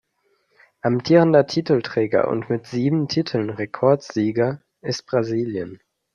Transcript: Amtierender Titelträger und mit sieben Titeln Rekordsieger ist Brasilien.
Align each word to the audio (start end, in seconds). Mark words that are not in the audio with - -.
Amtierender 0.81 1.45
Titelträger 1.45 2.27
und 2.27 2.49
mit 2.49 2.65
sieben 2.65 3.07
Titeln 3.07 3.51
Rekordsieger 3.51 4.63
ist 4.81 5.05
Brasilien. 5.05 5.79